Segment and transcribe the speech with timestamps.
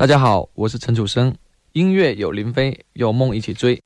[0.00, 1.34] 大家好，我是陈楚生。
[1.74, 3.78] 音乐有林飞，有梦一起追。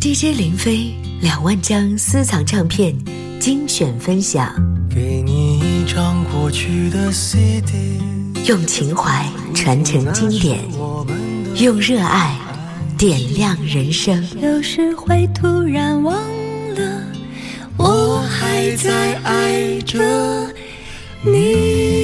[0.00, 2.96] DJ 林飞两万张私藏唱片
[3.38, 4.50] 精选分享。
[4.88, 8.00] 给你一张过去的 CD，
[8.46, 10.60] 用情怀传承经典，
[11.62, 12.38] 用热爱
[12.96, 14.26] 点亮人生。
[14.40, 16.14] 有时会突然忘
[16.74, 17.02] 了，
[17.76, 20.00] 我还在爱着
[21.22, 22.03] 你。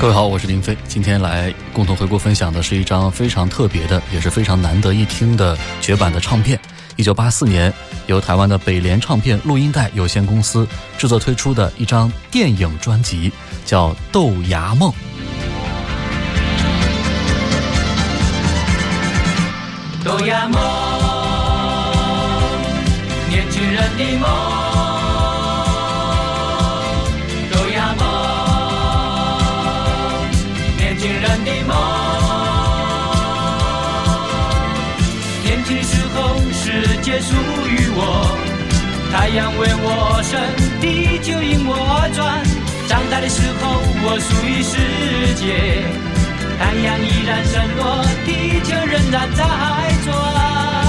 [0.00, 6.58] 各位好，我是林飞，今天来共同回顾分享的是一张非常特别的，也是非常难得一听的绝版的唱片。
[6.96, 7.70] 一九八四年，
[8.06, 13.30] 由台湾的北联唱片录音带有限公司制作推出的一张电影专辑，
[13.66, 14.90] 叫《豆芽梦》。
[20.02, 20.62] 豆芽梦，
[23.28, 24.69] 年轻人的梦。
[37.20, 37.34] 属
[37.68, 38.36] 于我，
[39.12, 40.40] 太阳为我升，
[40.80, 41.74] 地球因我
[42.14, 42.42] 转。
[42.88, 45.84] 长大的时候，我属于世界。
[46.58, 49.44] 太阳依然升落，地球仍然在
[50.04, 50.79] 转。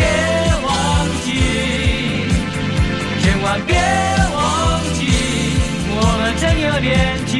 [0.00, 0.04] 别
[0.64, 0.72] 忘
[1.24, 1.28] 记，
[3.22, 3.70] 千万别
[4.34, 4.38] 忘
[4.96, 5.00] 记，
[5.92, 6.88] 我们真有年
[7.26, 7.32] 轻。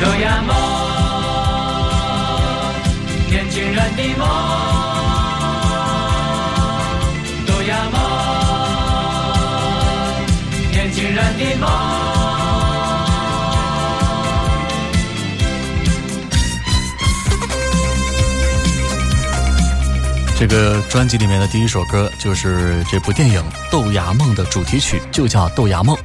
[0.00, 0.50] 豆芽梦，
[3.30, 4.26] 年轻人的梦。
[11.38, 12.17] 的梦。
[20.38, 25.96] 这个专辑里面的第一首歌就是这部电影《豆芽梦》的主题曲，就叫《豆芽梦》。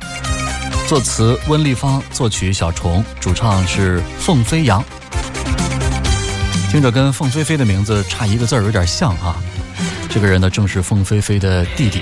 [0.88, 4.84] 作词温丽芳，作曲小虫，主唱是凤飞扬。
[6.72, 9.36] 听着跟凤飞飞的名字差一个字儿有点像啊。
[10.10, 12.02] 这个人呢，正是凤飞飞的弟弟。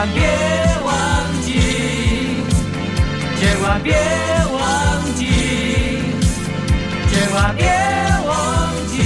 [0.00, 0.22] 万别
[0.82, 0.96] 忘
[1.42, 1.52] 记，
[3.38, 3.92] 千万别
[4.50, 5.26] 忘记，
[7.10, 7.66] 千万别
[8.26, 8.32] 忘
[8.88, 8.96] 记，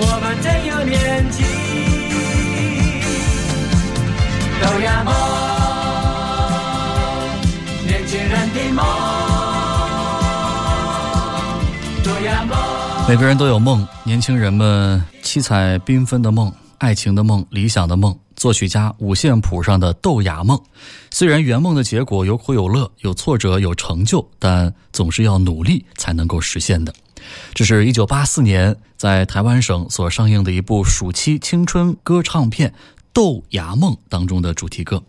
[0.00, 1.46] 我们真有年轻。
[4.60, 5.14] 豆芽梦，
[7.86, 8.84] 年轻人的梦。
[13.08, 20.58] 每个人都有梦，年轻人们七彩缤纷的梦，爱情的梦，理想的梦，作曲家五线谱上的豆芽梦。
[21.10, 26.90] 虽然圆梦的结果有苦有乐，有挫折有成就，但总是要努力才能够实现的。
[27.52, 32.70] 这是一九八四年在台湾省所上映的一部暑期青春歌唱片
[33.12, 35.02] 《豆芽梦》当中的主题歌。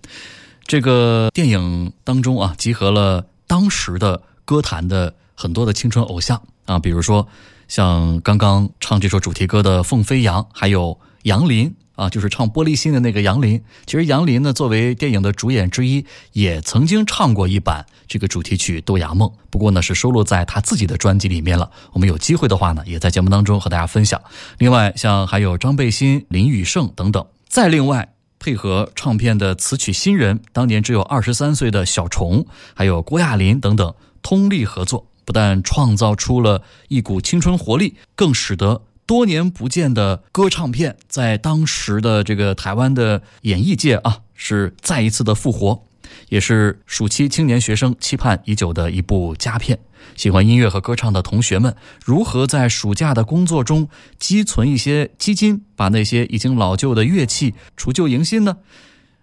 [0.66, 7.25] 这个电影当中啊，集合了当时的歌坛的很多的青春偶像啊，比如说。
[7.69, 13.62] 像刚刚唱这首主题歌的凤飞扬，还有杨林啊，就是唱《玻璃心》的那个杨林。
[13.86, 21.70] 其实杨林呢，作为电影的主演之一，也曾经唱过一版这个主题曲《豆芽梦》，不过呢是收录在他自己的专辑里面了。
[21.94, 24.22] 我们有机会的话呢，也在节目当中和大家分享。
[24.58, 27.26] 另外，像还有张贝欣、林宇胜等等。
[27.48, 38.82] 再另外配合唱片的词曲新人，当年只有二十三岁的小虫，还有郭亚林等等，通力合作，不但创造出了一股青春活力，更使得。
[39.06, 45.83] 多年不见的歌唱片，在当时的这个台湾的演艺界啊，是再一次的复活，
[46.30, 49.77] 也是暑期青年学生期盼已久的一部佳片。
[50.15, 53.88] 喜欢音乐和歌唱的同学们，如何在暑假的工作中
[54.18, 58.57] 积存一些基金，把那些已经老旧的乐器除旧迎新呢？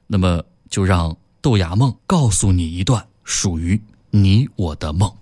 [0.07, 5.13] 那么，就让豆芽梦告诉你一段属于你我的梦。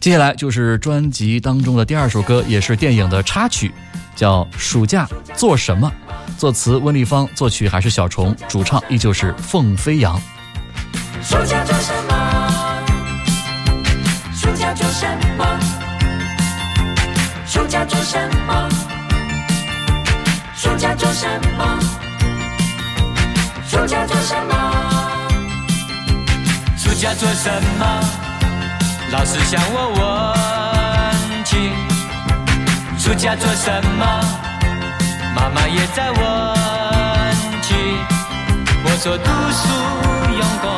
[0.00, 3.74] 接下来就是专辑当中的第二首歌，也是电影的插曲，
[4.14, 5.92] 叫《暑假做什么》。
[6.38, 10.16] 作词温丽芳，作曲还是小虫，主唱依旧是凤飞扬。
[11.20, 12.14] 暑假做什么？
[14.32, 15.04] 暑假做什
[15.36, 15.58] 么？
[17.44, 18.68] 暑假做什么？
[20.54, 21.28] 暑假做什
[21.58, 21.80] 么？
[23.66, 24.54] 暑假做什么？
[26.76, 27.50] 暑假做什
[27.80, 28.27] 么？
[29.10, 29.88] 老师向我
[31.32, 31.56] 问起，
[32.98, 34.04] 暑假做什么？
[35.34, 36.18] 妈妈也在问
[37.62, 37.74] 起。
[38.84, 39.64] 我说读书
[40.36, 40.68] 用功，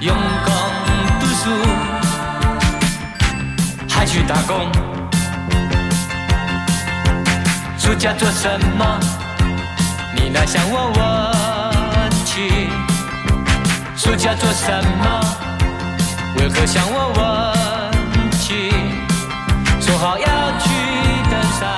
[0.00, 0.48] 用功
[1.20, 1.50] 读书，
[3.86, 4.72] 还去打工。
[7.76, 8.48] 暑假做什
[8.78, 8.98] 么？
[10.16, 12.70] 你那向我问起。
[13.96, 15.39] 暑假做什么？
[16.40, 17.20] 为何向我问
[18.40, 18.54] 起？
[19.78, 20.24] 说好要
[20.58, 20.70] 去
[21.28, 21.68] 登山，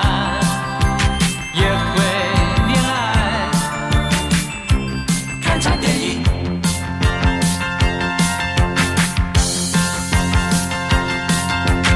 [1.55, 1.99] 约会、
[2.69, 2.89] 恋爱、
[5.43, 6.23] 看场电影。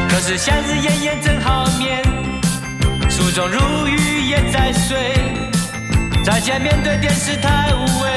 [0.09, 2.03] 可是夏日炎炎正好眠，
[3.09, 5.15] 书中如雨也在睡。
[6.25, 8.09] 再见面对电视太无味，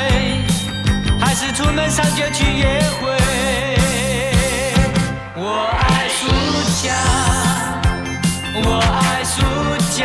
[1.19, 3.19] 还是出门上街去约会。
[8.65, 9.41] 我爱暑
[9.95, 10.01] 假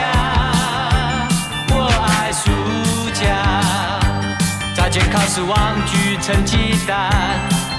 [1.71, 1.75] 我
[2.07, 2.43] 爱暑
[3.13, 3.23] 假
[4.75, 7.11] 再见考试望著成绩单？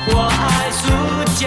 [0.07, 0.83] 我爱暑
[1.35, 1.45] 假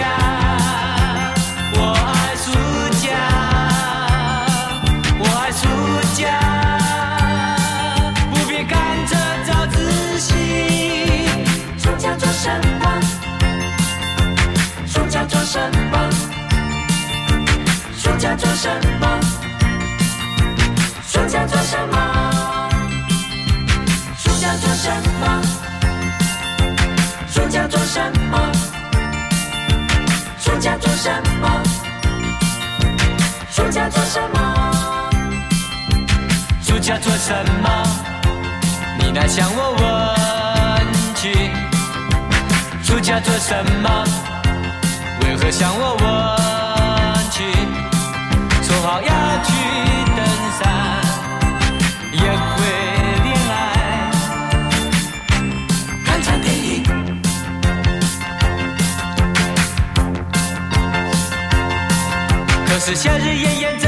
[33.89, 34.37] 做什么？
[36.61, 37.69] 暑假做什么？
[38.99, 39.83] 你来向我问
[41.15, 41.51] 起。
[42.83, 44.03] 暑假做什么？
[45.21, 46.05] 为何向我问
[47.31, 47.43] 起？
[48.63, 49.07] 说好要
[49.43, 49.51] 去
[50.15, 50.17] 登
[50.59, 50.61] 山，
[52.13, 52.57] 约会
[53.23, 53.53] 恋爱，
[56.05, 56.83] 看场电影。
[62.67, 63.78] 可是夏日炎炎，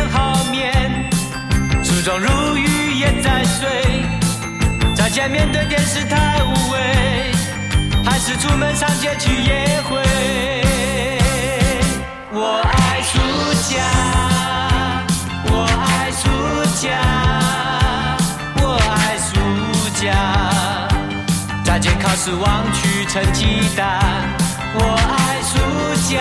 [2.01, 3.70] 书中如雨也在睡。
[4.96, 7.31] 再见面对电视太无味，
[8.03, 10.01] 还是出门上街去约会。
[12.31, 13.20] 我爱暑
[13.70, 13.77] 假。
[15.46, 16.27] 我爱暑
[16.81, 16.89] 假，
[18.63, 18.63] 我
[18.96, 19.29] 爱暑
[20.01, 20.03] 假。
[21.63, 24.01] 再见考试忘取成绩单。
[24.74, 24.79] 我
[25.20, 25.60] 爱暑
[26.10, 26.17] 假，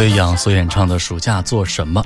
[0.00, 2.02] 飞扬所演唱的《暑假做什么》。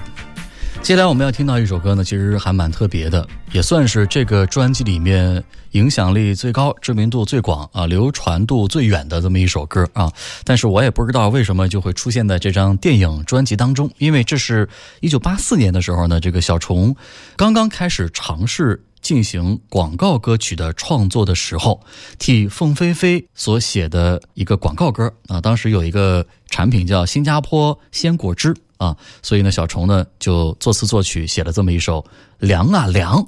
[0.82, 10.12] 接下来我们要听到一首歌呢，其实还蛮特别的，也算是这个专辑里面影响力最高、知名度最广啊、流传度最远的这么一首歌啊。
[10.42, 16.96] 但是我也不知道为什么就会出现在这张电影专辑当中，因为这是一九八四年的时候呢，这个小虫
[17.36, 18.82] 刚刚开始尝试。
[19.04, 21.78] 进行广告歌曲的创作的时候，
[22.18, 25.42] 替凤飞飞所写的一个广告歌啊。
[25.42, 32.00] 当时有一个产品叫新加坡鲜果汁啊，所以呢，小虫呢就作词作曲写了这么一首
[32.38, 33.22] 《凉啊凉》。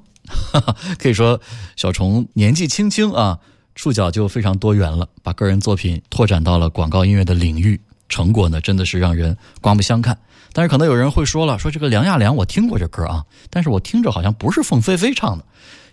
[0.99, 1.39] 可以说，
[1.77, 3.39] 小虫年纪轻轻啊，
[3.75, 7.79] 触角就非常多元了，把个人作品拓展到了广告音乐的领域，
[8.09, 10.19] 成果呢真的是让人刮目相看。
[10.57, 15.45] 但是可能有人会说了，说这个《凉呀凉》，我听过这歌啊，但是我听着好像不是凤飞飞唱的，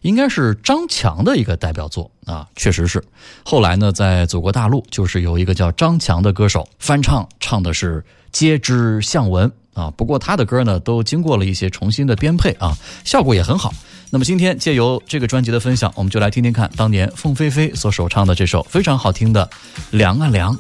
[0.04, 3.04] 应该是张强的一个代表作啊，确实是。
[3.44, 8.00] 后来呢，在祖国大陆，就是有一个叫张强的歌手翻唱，唱的是
[8.32, 9.52] 《皆知向闻》
[9.82, 9.92] 啊。
[9.98, 12.72] 不过他的歌呢，都经过了一些重新的编配啊，
[13.04, 13.74] 效果也很好。
[14.12, 19.46] 那么今天借由这个专辑的分享，我们就来听听看当年凤飞飞所首唱的这首非常好听的
[19.98, 20.56] 《凉啊凉》。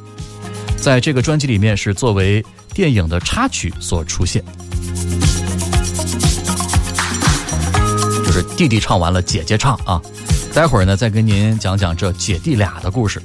[0.76, 4.44] 在这个专辑里面是作为电影的插曲所出现，
[8.26, 10.02] 就是弟弟唱完了，姐姐唱啊。
[10.54, 13.22] 待会儿呢，再跟您讲讲这姐弟俩的故事。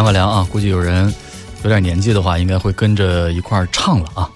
[0.00, 1.12] 凉啊凉啊，估计有人
[1.62, 4.30] 有点年纪的话，应该会跟着一块唱了啊。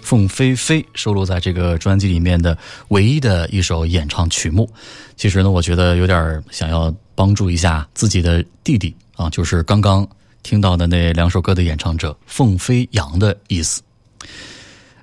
[0.00, 2.56] 凤飞飞收录在这个专辑里面的
[2.88, 4.68] 唯一的一首演唱曲目。
[5.14, 10.06] 其实呢，我觉得有点想要帮助一下自己的弟弟啊，就是刚刚
[10.42, 13.82] 听到的那两首歌的演唱者凤飞扬的意思。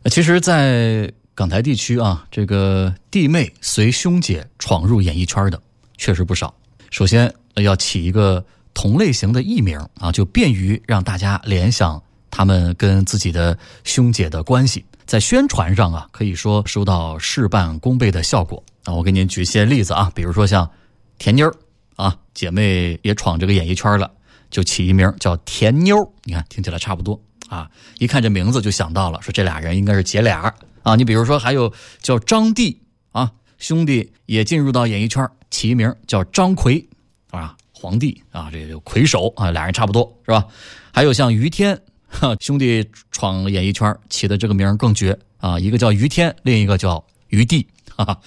[0.06, 5.62] 其实，在港台地区啊，这个弟妹随兄姐闯入演艺圈的
[5.98, 6.51] 确实不少。
[6.89, 14.86] 首先要起一个同类型的艺名啊，就便于让大家联想他们跟自己的兄姐的关系。
[15.06, 18.94] 在宣传上啊，可以说收到事半功倍的效果啊。
[18.94, 20.70] 我给您举些例子啊，比如说像
[21.18, 21.52] 甜妮儿
[21.96, 24.12] 啊，姐妹也闯这个演艺圈了，
[24.52, 30.96] 就起一名叫甜妞，你看听起来差不多啊，一看这名字就想到了，说这俩人应该是姐俩啊。
[30.96, 32.80] 你比如说还有叫张帝
[33.12, 36.88] 啊，兄弟也进入到演艺圈，起一名叫张奎
[37.32, 40.45] 啊，皇帝啊，这个魁首啊，俩人差不多是吧？
[40.91, 41.79] 还有像于天
[42.41, 47.65] 兄弟闯演艺圈起的这个名更绝啊，一个叫于天，另一个叫于帝。
[47.95, 48.19] 哈哈，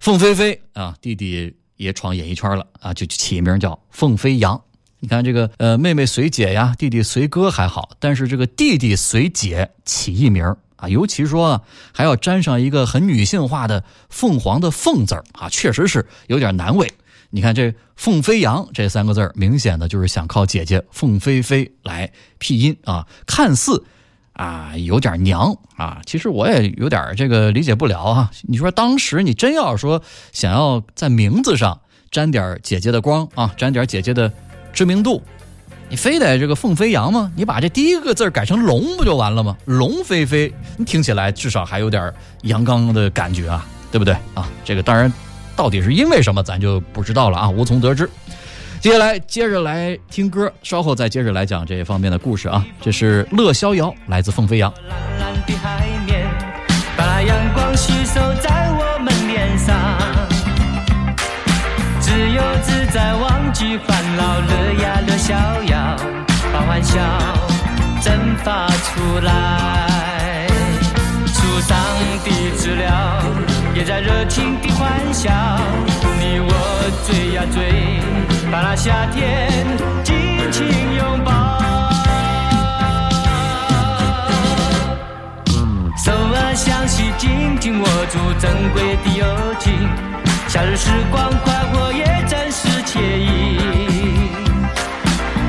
[0.00, 4.60] 凤飞飞啊，弟弟也闯演艺圈了啊，就起名叫凤飞扬。
[4.98, 11.62] 你看这个呃，妹妹随姐呀，弟弟随哥还好，但是这个弟弟随姐起艺名啊，尤其说啊
[11.92, 16.90] 还要沾上一个很女性化的凤凰的凤字啊，确实是有点难为。
[17.30, 23.84] 你看这凤飞扬这三个字儿，明显的就是想靠姐姐凤飞飞来辟音啊，看似
[24.32, 28.30] 啊有点娘啊，其实我也有点这个理解不了啊。
[28.44, 31.78] 你说当时你真要说想要在名字上
[32.10, 34.32] 沾点姐姐的光啊，沾点姐姐的
[34.72, 35.22] 知名度，
[35.90, 37.30] 你非得这个凤飞扬吗？
[37.36, 39.54] 你把这第一个字改成龙不就完了吗？
[39.66, 42.10] 龙飞飞，你听起来至少还有点
[42.44, 44.48] 阳刚的感觉啊，对不对啊？
[44.64, 45.12] 这个当然。
[45.58, 48.08] 到底是因为什么，咱就不知道了啊，无从得知。
[48.78, 52.64] 接下来接着来听歌，稍后再接着来讲这方面的故事啊。
[52.80, 54.72] 这是《乐逍遥》，来自凤飞扬。
[54.88, 56.28] 蓝蓝的海面，
[56.96, 59.76] 把阳光吸收在我们脸上，
[61.98, 65.34] 自由自在，忘记烦恼，乐呀乐逍
[65.64, 65.96] 遥，
[66.52, 67.00] 把欢笑
[68.00, 70.17] 蒸发出来。
[71.58, 71.76] 树上
[72.24, 73.20] 的知了
[73.74, 75.28] 也在热情的欢笑，
[76.20, 76.52] 你我
[77.04, 78.00] 追呀追，
[78.48, 79.66] 把那夏天
[80.04, 80.14] 尽
[80.52, 81.58] 情拥抱。
[85.96, 89.26] 手儿相携，紧紧握住珍贵的友
[89.58, 89.72] 情，
[90.46, 93.58] 夏日时光快活也真是惬意。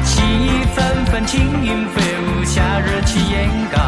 [0.04, 3.80] 细雨纷纷，轻云飞舞，夏日气焰高，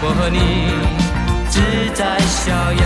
[0.00, 1.11] 我和你。
[1.52, 1.60] 自
[1.92, 2.82] 在逍遥。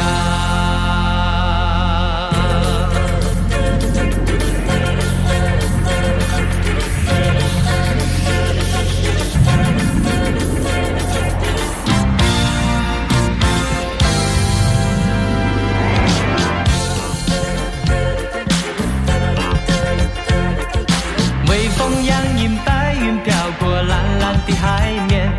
[21.48, 25.32] 微风扬引，白云飘过蓝蓝的海面，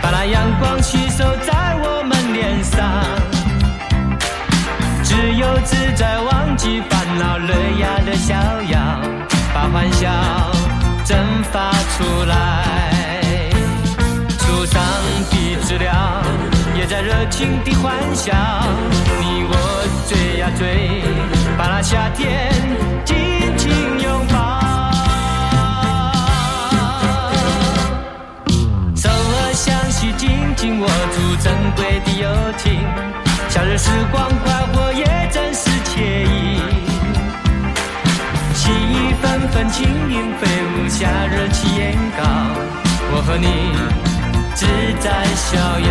[0.00, 1.89] 把那阳光吸收在我
[5.64, 8.34] 自在，忘记烦恼，乐呀乐逍
[8.70, 8.78] 遥，
[9.54, 10.08] 把欢笑
[11.04, 11.18] 蒸
[11.52, 12.32] 发出来。
[14.38, 14.82] 树上
[15.30, 16.22] 的知了
[16.76, 18.32] 也在热情的欢笑，
[19.20, 19.54] 你我
[20.08, 21.02] 追呀追，
[21.56, 22.50] 把那夏天
[23.04, 23.16] 紧
[23.56, 23.70] 紧
[24.02, 24.60] 拥抱。
[28.96, 32.80] 手儿相携，紧紧握住珍贵的友情，
[33.60, 36.62] 夏日时光快活也真是惬意。
[38.54, 42.24] 细雨纷纷，轻盈飞舞，夏日气焰高，
[43.12, 43.46] 我和你
[44.54, 44.64] 自
[44.98, 45.90] 在逍遥。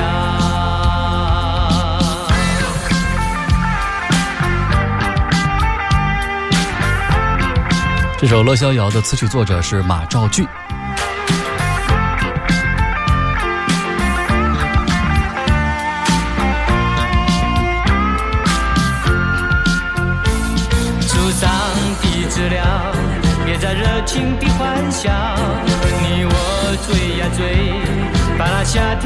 [8.18, 10.44] 这首《乐逍遥》的词曲作者是马兆骏。
[24.10, 25.12] 情的欢笑，
[26.02, 26.34] 你我
[26.88, 27.40] 追呀追，
[28.40, 29.06] 把那夏天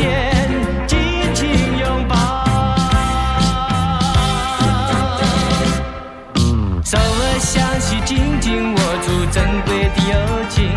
[0.88, 0.98] 紧
[1.34, 2.16] 紧拥抱。
[6.86, 10.16] 手儿相携，紧紧握住珍贵的友
[10.48, 10.72] 情，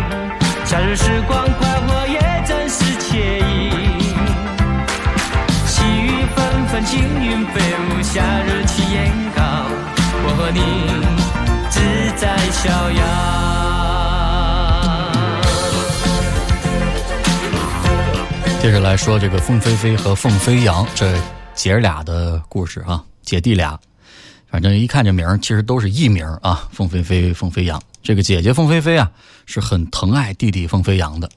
[0.65, 3.15] 夏日时光快活也真是惬
[3.47, 3.71] 意。
[5.65, 9.41] 细雨纷纷，轻云飞舞，夏日气焰高，
[10.21, 10.59] 我和你
[11.69, 11.79] 自
[12.17, 13.07] 在逍遥。
[18.59, 21.17] 接着来说这个凤飞飞和凤飞扬这
[21.55, 23.79] 姐俩的故事啊，姐弟俩，
[24.47, 27.81] 反正一看这名儿，其实都是艺名啊，凤飞飞、凤飞扬。
[28.03, 29.09] 这个姐姐凤飞飞啊，
[29.45, 31.29] 是很疼爱弟弟凤飞扬的，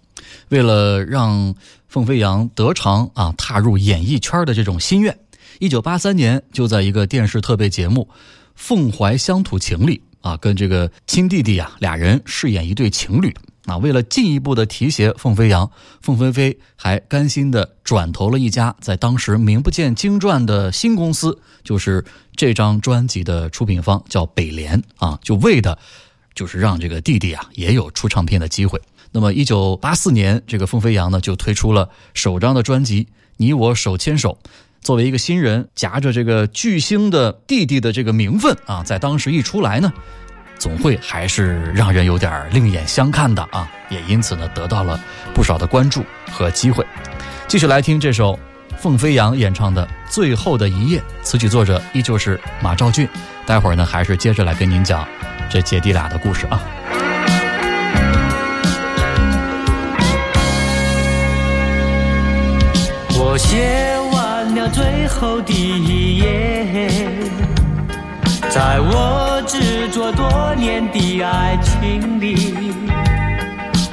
[0.48, 1.54] 为了让
[1.88, 5.16] 凤飞扬得偿啊踏入演艺圈的这种心愿，
[5.60, 8.08] 一九八三年就在一个电视特别节目
[8.56, 13.32] 《凤怀乡土情》里啊，跟这个亲弟弟啊俩人饰演一对情侣。
[13.70, 15.70] 啊，为了进一步的提携凤飞扬，
[16.02, 22.04] 凤飞飞还甘心的转投了一家在当时名不见经传的新公司，就是
[22.34, 25.78] 这张专辑的出品方叫北联啊，就为的，
[26.34, 28.80] 就是让这个弟弟啊也有出唱片的机会。
[29.12, 33.04] 那么，一九八四年，这个凤飞扬呢就推出了首张的专辑
[33.36, 34.38] 《你我手牵手》。
[34.80, 39.92] 作为一个新人，夹着这个巨星的弟弟的这个名分啊，在当时一出来呢，
[40.60, 45.00] 总会还是让人有点另眼相看的啊，也因此呢得到了
[45.32, 46.86] 不少的关注和机会。
[47.48, 48.38] 继续来听这首
[48.76, 53.08] 凤飞扬演唱的《最后的一夜》，词曲作者依旧是马兆骏。
[53.46, 55.08] 待会儿呢，还是接着来跟您讲
[55.48, 56.60] 这姐弟俩的故事啊。
[63.18, 67.00] 我写完了最后的一页，
[68.50, 72.74] 在我执着多年的爱情里，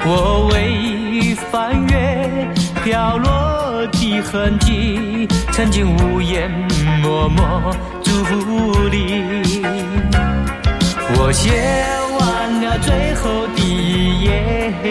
[0.04, 2.48] 我为翻越
[2.82, 6.50] 飘落的痕迹，曾经无言
[7.00, 8.10] 默默伫
[8.90, 9.62] 立。
[11.14, 11.52] 我写
[12.18, 14.82] 完了最后的一页。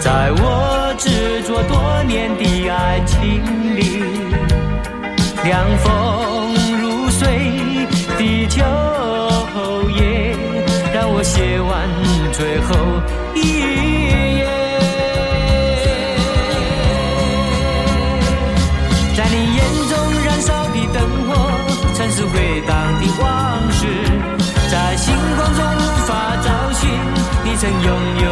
[0.00, 3.42] 在我执着多年的爱情
[3.74, 4.04] 里，
[5.44, 6.45] 凉风
[8.56, 8.62] 秋
[9.90, 10.34] 夜，
[10.94, 11.70] 让我写完
[12.32, 12.72] 最后
[13.34, 13.38] 一
[14.40, 14.48] 页。
[19.14, 19.92] 在你眼中
[20.24, 20.96] 燃烧的灯
[21.28, 21.30] 火，
[21.92, 22.32] 曾是回
[22.66, 23.24] 荡的往
[23.72, 23.84] 事，
[24.70, 26.48] 在星光中无法找
[26.80, 26.88] 寻
[27.44, 27.88] 你曾拥
[28.24, 28.26] 有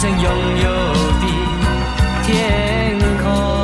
[0.00, 0.70] 曾拥有
[1.20, 1.50] 的。
[2.22, 3.60] 天空。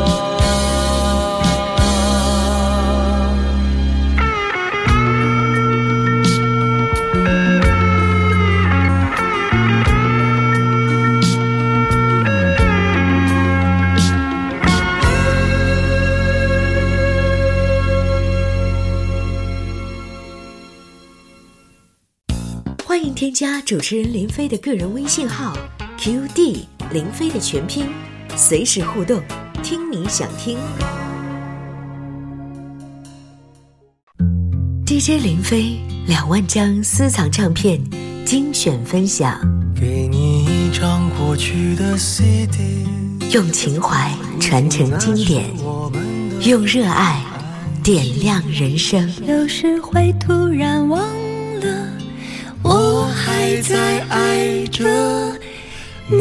[22.85, 25.57] 欢迎添加主持人林飞的个人微信号
[26.07, 27.85] QD 林飞的全拼，
[28.37, 29.21] 随时互动，
[29.61, 30.57] 听你想听。
[34.87, 37.83] DJ 林飞两万张私藏唱片
[38.25, 39.37] 精选分享，
[39.75, 42.87] 给你一张过去的 CD，
[43.33, 45.45] 用情怀传承经典，
[46.43, 47.21] 用热爱
[47.83, 49.13] 点亮人生。
[49.27, 51.01] 有时会突然忘
[51.59, 51.89] 了，
[52.63, 54.85] 我还在爱着
[55.33, 55.36] 你。
[56.09, 56.17] 你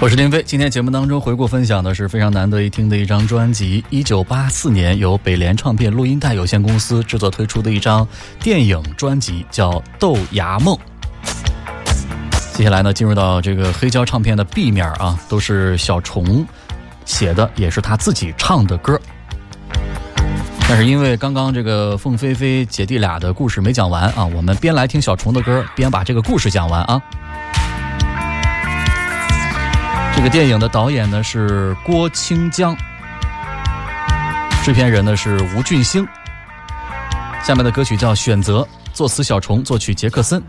[0.00, 8.06] 我是林飞，今天节目当中回顾分享的是非常难得一听的一张专辑，一九八四年由北联唱片录音带有限公司制作推出的一张
[8.38, 10.76] 电影专辑，叫《豆芽梦》。
[12.54, 16.46] 接下来呢，进入到这个黑胶唱片的 B 面啊，都是小虫
[17.04, 19.00] 写的，也是他自己唱的歌。
[20.74, 26.98] 但是因为刚刚这个凤飞飞姐弟俩的故事没讲完啊，我们边来听小虫的歌，边把这个故事讲完啊。
[30.16, 32.74] 这个电影的导演呢是郭清江，
[34.64, 36.08] 制片人呢是吴俊兴。
[37.44, 38.60] 下面的歌曲叫《选择》，
[38.94, 40.42] 作词小虫，作曲杰克森。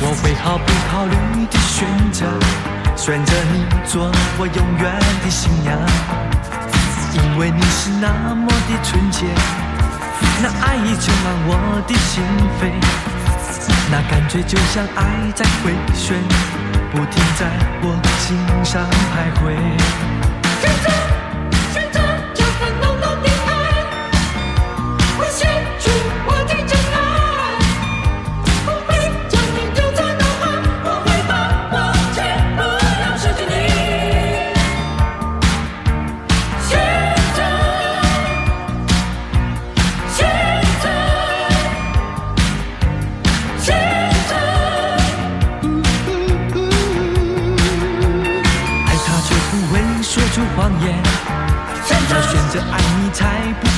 [0.00, 2.24] 我会毫不考虑的选择，
[2.96, 5.78] 选择你做我永远的新娘，
[7.12, 9.26] 因为你是那么的纯洁，
[10.42, 11.50] 那爱意充满我
[11.86, 12.22] 的心
[12.58, 12.72] 扉，
[13.90, 16.16] 那感觉就像爱在回旋，
[16.92, 17.46] 不停在
[17.82, 20.43] 我心上徘徊。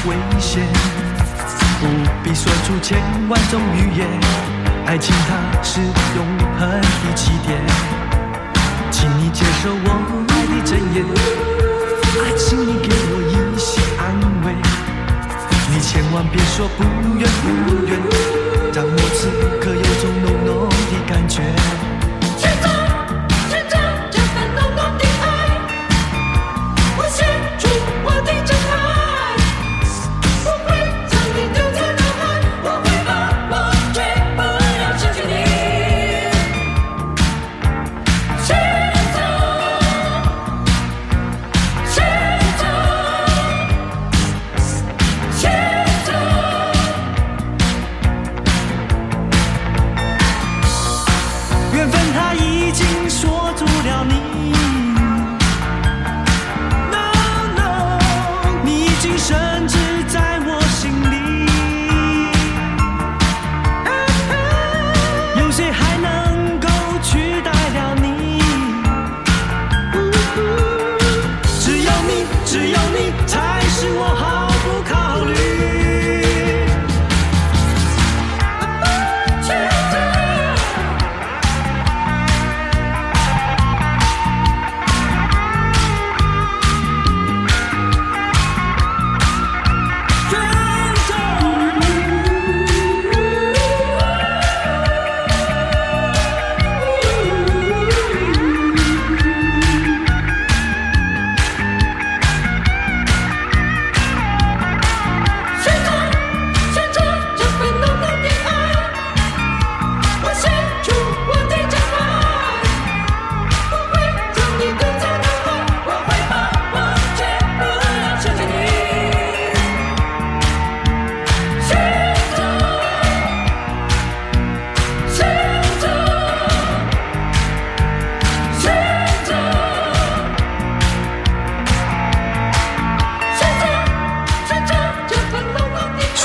[0.09, 0.67] 危险。
[1.79, 1.87] 不
[2.23, 4.09] 必说出千万种语言，
[4.87, 6.27] 爱情它是永
[6.59, 7.61] 恒的起点。
[8.91, 9.89] 请你接受我
[10.29, 11.05] 爱的真言，
[12.25, 14.03] 爱情你给我一些安
[14.43, 14.47] 慰，
[15.71, 16.85] 你千万别说不
[17.19, 17.45] 愿不
[17.87, 17.93] 愿，
[18.73, 19.29] 让我此
[19.61, 21.76] 刻有种浓浓的感觉。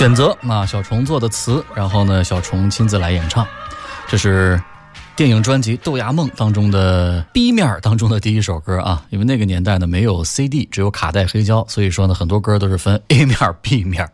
[0.01, 3.45] 选择啊，小虫做的词，然后呢，小虫亲自来演唱，
[4.07, 4.59] 这是
[5.15, 9.05] 电影专辑《豆芽梦》当中的 B 面当中的第一首歌啊。
[9.11, 14.09] 因为那个年代呢没有 CD，只有卡带黑胶，所以说呢很多歌都是分 A 面、B 面。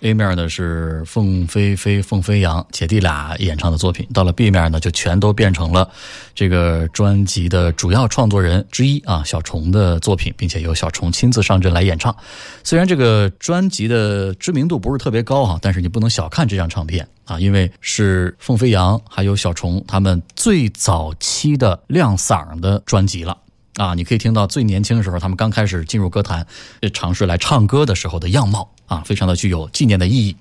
[0.00, 5.90] A 面呢是凤飞飞、凤飞扬姐弟俩演唱的作品，到了 B 面呢就全都变成了
[6.34, 12.16] 这个专辑的主要创作人之一啊小虫的作品，并且由小虫亲自上阵来演唱。
[12.64, 23.36] 虽然这个专辑的知名度不是特别高哈，但是你不能小看这张唱片啊，因为是凤飞扬还有小虫他们最早期的亮嗓的专辑了。
[23.76, 26.46] 啊，你可以听到最年轻的时候，他们刚开始进入歌坛，
[26.92, 30.36] 尝试来唱歌的时候的样貌啊，非常的具有纪念的意义。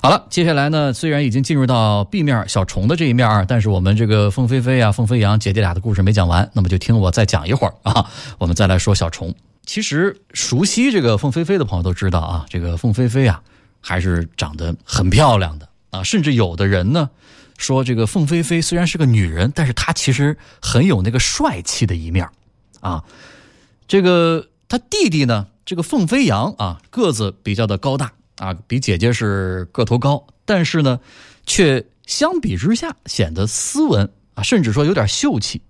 [0.00, 8.06] 好了，接下来呢，虽然已经进入到 B 面小虫的这一面儿，但是我们这个凤飞飞啊、凤飞扬姐弟俩的故事没讲完，那么就听我再讲一会儿啊，
[8.38, 9.34] 我们再来说小虫。
[9.66, 13.42] 其实熟悉这个凤飞飞的朋友都知道啊，这个凤飞飞啊，
[13.80, 17.10] 还是长得很漂亮的啊，甚至有的人呢
[17.58, 22.26] 说，这个凤飞飞虽然是个女人，但是她其实很有那个帅气的一面
[22.80, 23.04] 啊。
[23.86, 31.00] 这个他弟弟呢，这个凤飞扬啊，个子比较的高大啊，比姐姐是个头高，但是呢，
[31.44, 35.62] 却相比之下显得斯文啊，甚至说有点秀气。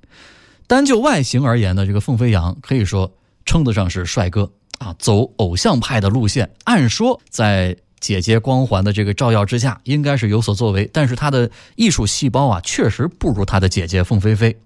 [0.66, 3.12] 单就外形而言呢，这个凤飞扬可以说
[3.44, 6.50] 称得上是帅哥啊，走偶像派的路线。
[6.64, 14.56] 按说在姐姐光环的这个照耀之下，应该是有所作为，但是他的艺术细胞啊，确实不如他的姐姐凤飞飞。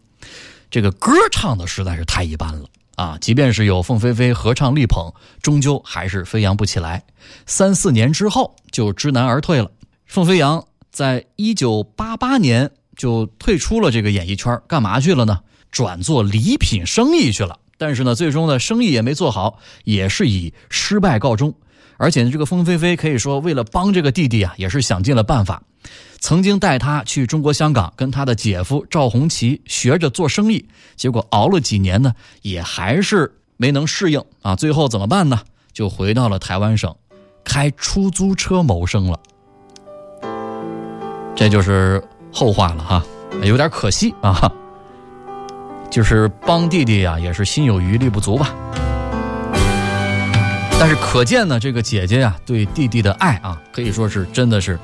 [0.75, 2.65] 这个歌唱的实在是太一般了
[2.97, 3.17] 啊！
[3.21, 7.05] 即便是有凤飞飞合唱力捧，终究还是飞扬不起来。
[7.47, 9.71] 三四年之后就知难而退了。
[10.05, 15.43] 凤飞扬在一九八八年就退出了这个演艺圈，干嘛去了呢？
[15.71, 17.61] 转做礼品生意去了。
[17.79, 21.55] 但是呢，最终呢，生意也没做好，也是以失败告终。
[21.97, 25.63] 而且呢，这个风飞飞可以说为了帮这个弟弟啊，也是想尽了办法。
[26.19, 34.57] 曾经带他去中国香港，跟他的姐夫赵红旗学着做生意，结果熬了几年呢，也还是没能适应啊。
[34.57, 35.41] 最后怎么办呢？
[35.73, 36.95] 就回到了台湾省，
[37.45, 39.21] 开出租车谋生了。
[41.37, 42.03] 这就是
[42.33, 43.05] 后话了哈，
[43.43, 44.51] 有点可惜啊。
[45.91, 48.55] 就是帮弟弟呀、也是心有余力不足吧。
[50.79, 54.79] 但是可见呢，这个姐姐呀、对弟弟的爱啊，可以说是真的是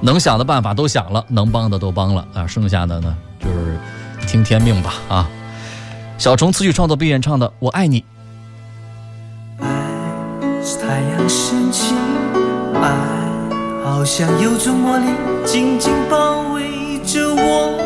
[0.00, 3.78] 能想的办法都想了，能帮的都帮了啊，剩下的呢就是
[4.26, 5.28] 听天命吧啊。
[6.16, 8.00] 小虫词曲创作并演唱的《我爱你》。
[9.62, 9.68] 爱
[10.64, 11.94] 是太阳升起，
[12.74, 12.90] 爱
[13.84, 15.04] 好像有种魔力，
[15.44, 17.76] 紧紧包围着我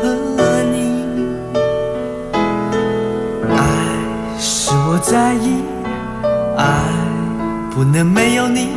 [0.00, 0.78] 和你。
[3.50, 3.58] 爱
[4.38, 5.57] 是我在意，
[7.78, 8.70] 不能没有你，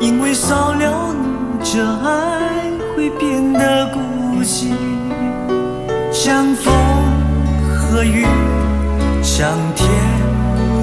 [0.00, 4.74] 因为少了你，这爱会变得孤寂。
[6.10, 6.74] 像风
[7.76, 8.26] 和雨，
[9.22, 9.88] 像天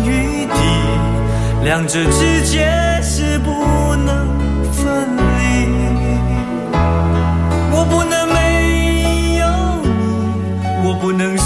[0.06, 0.54] 与地，
[1.66, 3.52] 两者之间是不
[3.98, 4.30] 能
[4.72, 5.68] 分离。
[7.70, 9.46] 我不能没有
[9.84, 9.90] 你，
[10.88, 11.38] 我不能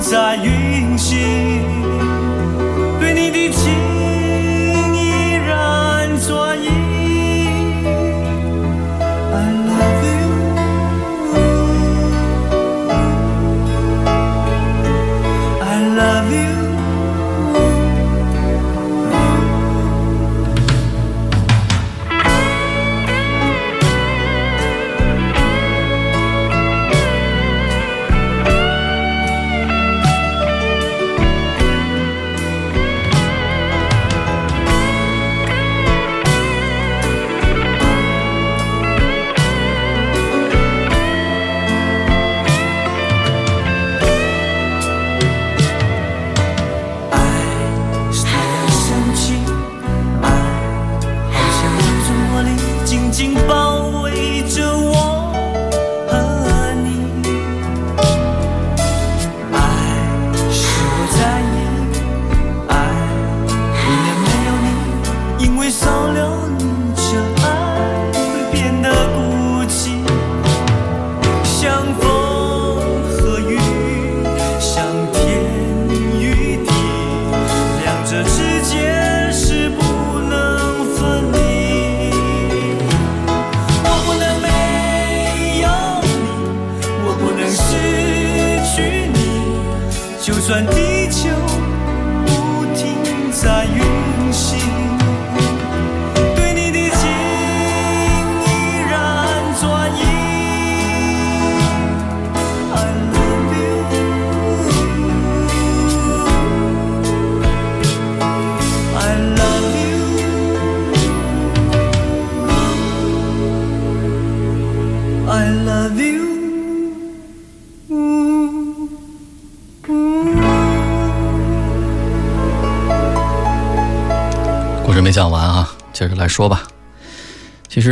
[0.00, 1.69] 在运行，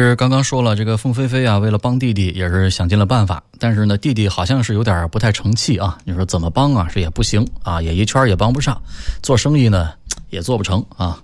[0.09, 5.99] 其实刚刚说了，这个凤飞飞啊，为了帮弟弟也是想尽了办法，但是呢，弟弟好像是有点不太成器啊。
[6.07, 6.89] 你说怎么帮啊？
[6.91, 8.81] 这也不行啊，演艺圈也帮不上，
[9.23, 9.93] 做生意呢
[10.31, 11.23] 也做不成啊。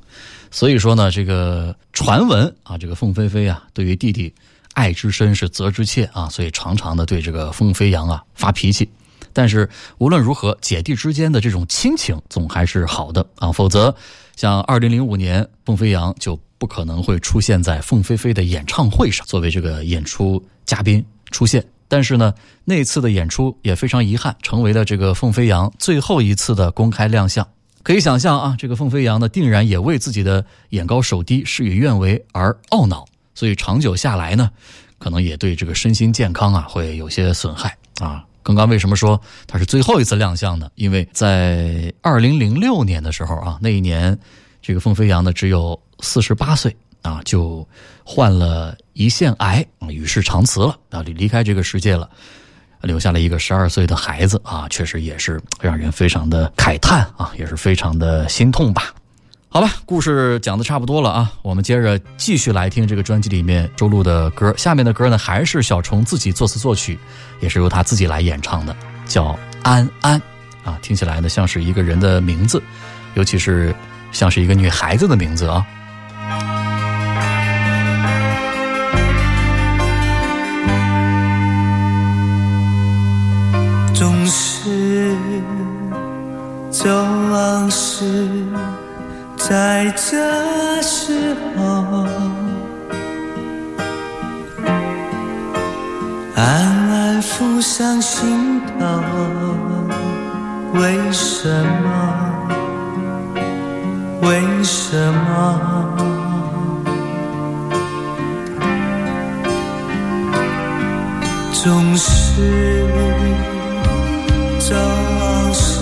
[0.50, 4.30] 所以说呢，这个传闻啊，这个凤飞飞啊，对于弟弟
[4.74, 8.86] 爱之深是责之切啊，所以常常的对这个凤飞扬啊发脾气。
[9.32, 9.66] 但是
[9.96, 13.96] 无论如何，姐弟之间的这种亲情总还是好的啊，否则
[14.36, 21.64] 像二零零五年，凤飞扬就不可能会出现在凤飞飞的演唱会上，作为这个演出嘉宾出现。
[21.86, 22.32] 但是呢，
[22.64, 27.46] 那次的演出也非常遗憾，成为了这个凤飞扬最后一次的公开亮相。
[27.82, 34.50] 可以想象啊，这个凤飞扬呢，定然也为自己的眼高手低、事与愿违而懊恼，所以长久下来呢，
[34.98, 38.24] 可能也对这个身心健康啊会有些损害啊。
[38.42, 40.70] 刚刚为什么说他是最后一次亮相呢？
[40.76, 44.18] 因为在二零零六年的时候啊，那一年
[44.62, 47.66] 这个凤飞扬呢只有四十八岁啊，就
[48.04, 52.08] 患了胰腺癌，与世长辞了啊，离离开这个世界了。
[52.82, 58.94] 留下了一个十二岁的孩子啊，确实也是让人非常的慨叹啊，也是非常的心痛吧。
[59.48, 64.54] 好吧，故事讲的差不多了啊，我们接着继续来听这个专辑里面周璐的歌。
[64.58, 66.98] 下面的歌呢，还是小虫自己作词作曲，
[67.40, 68.76] 也是由他自己来演唱的，
[69.06, 69.28] 叫
[69.62, 70.20] 《安安》
[70.68, 72.62] 啊，听起来呢像是一个人的名字，
[73.14, 73.74] 尤其是
[74.12, 75.66] 像是一个女孩子的名字啊。
[83.94, 85.16] 总是
[86.70, 86.90] 走
[87.30, 88.44] 往事，
[89.36, 92.06] 在这时候，
[96.34, 98.84] 暗暗浮上心头。
[100.74, 101.48] 为什
[101.84, 101.88] 么？
[104.22, 106.03] 为什么？
[111.64, 112.84] 总是
[114.58, 114.76] 总
[115.54, 115.80] 是，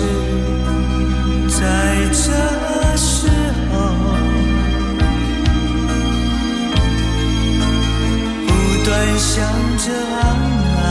[1.49, 1.61] 在，
[2.07, 2.23] 这
[2.95, 3.27] 时
[3.69, 3.73] 候，
[8.47, 8.49] 不
[8.85, 9.43] 断想
[9.77, 10.23] 着安
[10.79, 10.81] 安，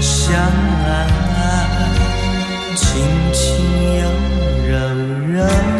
[0.00, 0.32] 相
[0.86, 0.88] 安，
[2.76, 2.86] 亲
[3.34, 3.38] 亲
[4.00, 4.02] 又
[4.66, 4.72] 柔
[5.34, 5.77] 柔。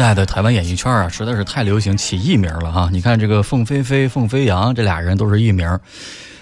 [0.00, 2.88] 哎，那个年代的台湾演艺圈啊，实在是太流行起艺名了哈。
[2.90, 5.78] 你看这个凤飞飞、凤飞扬这俩人都是艺名，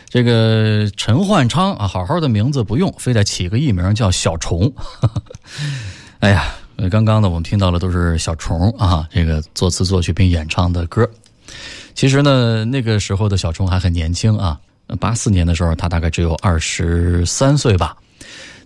[0.09, 4.73] 这个陈焕昌啊，好好的名字不用，非得起个艺名叫小虫。
[6.21, 6.55] 哎呀，
[6.89, 11.09] 刚刚呢，我们听到的都是小虫啊，这个作词作曲并演唱的歌。
[11.95, 14.57] 其实呢，那个时候的小虫还很年轻啊，
[15.01, 17.97] 八四年的时候，他大概只有二十三岁吧。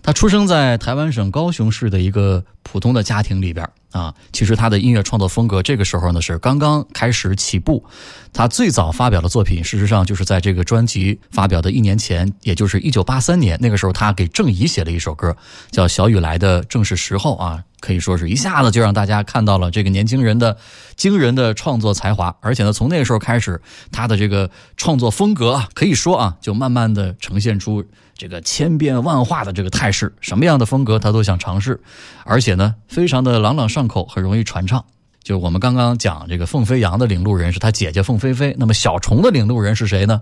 [0.03, 4.13] 他出生在台湾省高雄市的一个普通的家庭里边啊。
[4.33, 7.85] 其实他的音乐创作风格这个时候呢是刚刚开始起步。
[8.33, 15.37] 他最早发表的作品，事实上就是在这个专辑发表的一年前，也就是一九八三年，那个时候他给郑怡写了一首歌，
[15.69, 20.57] 叫《小雨来的正是时候》啊，可以说是一下子就让大家看到了这个年轻人的
[20.95, 22.35] 惊人的创作才华。
[22.39, 27.85] 而且呢，从那个时候开始，他的这个创作风格啊，可以说啊，就慢慢的呈现出
[28.15, 31.81] 这个千变万化的这个态势，什么样的风格他都想尝试，
[32.23, 34.85] 而且呢，非常的朗朗上口，很容易传唱。
[35.23, 40.21] 就我们刚刚讲这个凤飞扬的领路人是他姐姐凤飞飞，那么小虫的领路人是谁呢？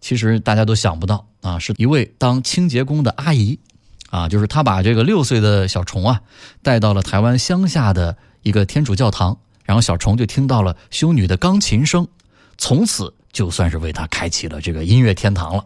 [0.00, 3.58] 其实大家都想不到啊，是一位当清洁工的阿姨，
[4.10, 6.20] 啊，就是她把这个六岁的小虫啊
[6.62, 12.06] 带到了台湾乡下的一个天主教堂，然后小虫就听到了修女的钢琴声，
[12.58, 15.64] 从此就算是为他开启了这个音乐天堂了。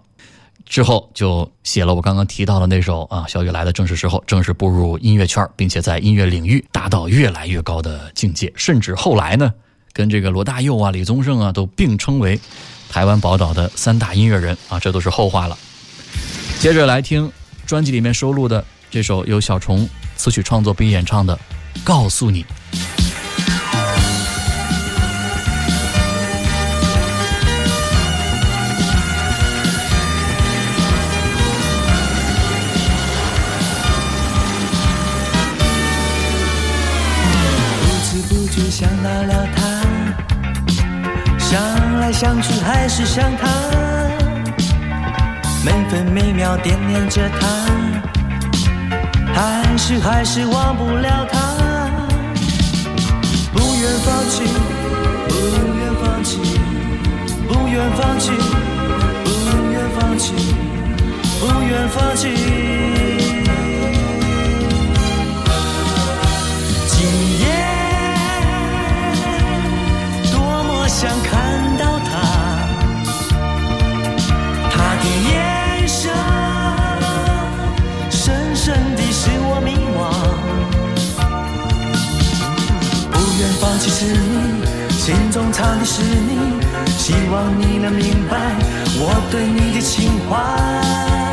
[0.64, 9.52] 之后就写了我刚刚提到的那首啊，《小雨来的正是时候》，正式步入音乐圈，并且在音乐领域达到越来越高的境界，甚至后来呢，
[9.92, 12.40] 跟这个罗大佑啊、李宗盛啊都并称为
[12.88, 15.58] 台湾宝岛的三大音乐人啊，这都是后话了。
[16.58, 17.30] 接着来听
[17.66, 21.36] 专辑里面收录的这首由小虫词曲创作并演唱的
[21.84, 22.44] 《告诉你》。
[38.82, 39.62] 想到了他，
[41.38, 43.48] 想来想去还是想他，
[45.64, 47.46] 每分每秒惦念着他，
[49.32, 51.38] 还是还是忘不了他，
[53.52, 54.42] 不愿放弃，
[55.28, 55.32] 不
[55.78, 56.40] 愿放弃，
[57.46, 58.32] 不愿放弃，
[59.24, 60.34] 不愿放弃，
[61.38, 63.11] 不愿放弃。
[70.92, 72.10] 想看到他，
[74.70, 76.12] 他的眼神
[78.10, 80.00] 深深地使我迷惘。
[83.10, 86.60] 不愿放弃是你，心中藏的是你，
[86.98, 88.36] 希望你能明白
[88.94, 91.31] 我对你的情怀。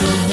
[0.00, 0.27] 告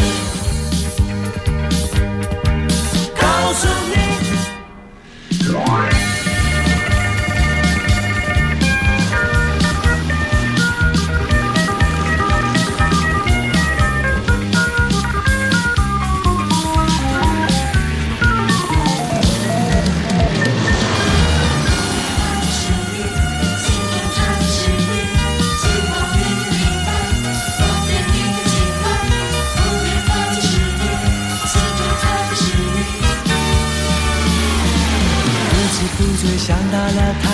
[36.25, 37.29] 知不觉想到了他，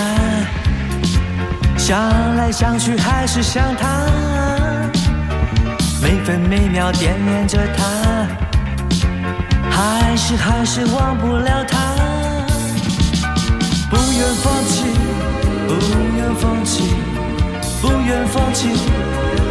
[1.78, 4.06] 想来想去还是想他，
[6.02, 7.84] 每分每秒惦念着他，
[9.70, 11.78] 还是还是忘不了他。
[13.90, 14.84] 不愿放弃，
[15.66, 15.74] 不
[16.16, 16.84] 愿放弃，
[17.80, 18.68] 不愿放弃，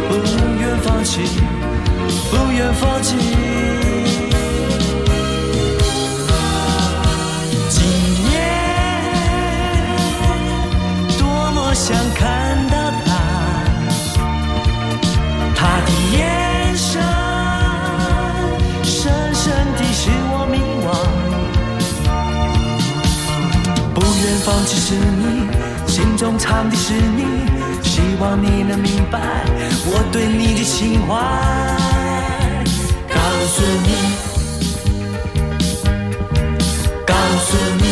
[0.08, 0.14] 不
[0.60, 1.20] 愿放弃，
[2.30, 3.16] 不愿放弃。
[11.72, 13.08] 我想看到他，
[15.56, 17.00] 他的眼神
[18.84, 19.42] 深深
[19.78, 20.86] 地使我迷惘。
[23.94, 25.48] 不愿放弃是你，
[25.90, 27.24] 心中藏的是你，
[27.82, 29.18] 希望你能明白
[29.86, 31.16] 我对你的情怀。
[33.08, 33.16] 告
[33.48, 33.88] 诉你，
[37.06, 37.14] 告
[37.46, 37.84] 诉你，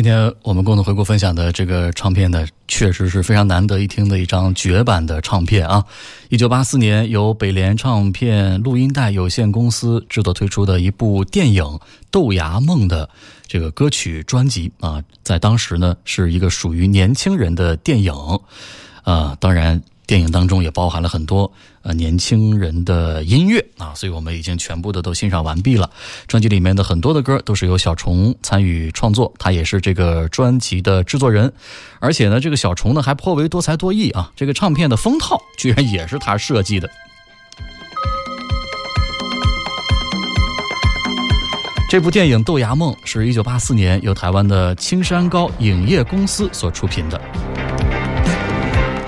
[0.00, 5.84] 今天我们共同回顾分享的这个唱片呢，确实是非常难得一听的一张绝版的唱片啊！
[6.30, 11.62] 一九八四年由北联唱片录音带有限公司制作推出的一部电影
[12.10, 13.10] 《豆芽梦》的
[13.46, 18.14] 这个歌曲专辑啊，在当时呢是一个属于年轻人的电影，
[19.02, 19.82] 啊，当然。
[20.10, 21.52] 电影当中也包含了很多
[21.82, 25.88] 呃年轻人的音乐啊，所以我们已经全部的都欣赏完毕了。
[26.26, 31.52] 专辑里面的很多的歌都是由小虫参与创作，他也是这个专辑的制作人，
[32.00, 36.90] 而且呢，这个小虫呢还颇为多才多艺啊，这个唱片的封套居然也是他设计的。
[41.88, 47.20] 这部电影《豆芽梦》是一九八四年由台湾的青山高影业公司所出品的。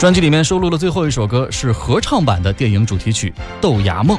[0.02, 3.30] 专辑里面收录的最后一首歌是合唱版的电影主题曲
[3.60, 4.18] 《豆芽梦》。